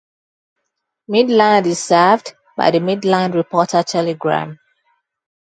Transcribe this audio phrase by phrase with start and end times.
[1.07, 4.57] Midland is served by the "Midland Reporter-Telegram".